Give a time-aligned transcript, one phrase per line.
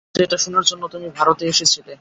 [0.15, 1.89] যেটা শোনার জন্য তুমি ভারতে এসেছিলে।